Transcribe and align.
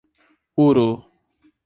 Uru 0.63 0.89